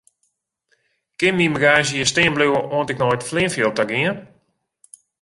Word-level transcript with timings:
Kin 1.19 1.35
myn 1.35 1.53
bagaazje 1.55 1.93
hjir 1.97 2.09
stean 2.11 2.35
bliuwe 2.35 2.61
oant 2.75 2.91
ik 2.93 2.99
nei 2.99 3.13
it 3.15 3.27
fleanfjild 3.29 3.75
ta 3.75 3.83
gean? 3.91 4.17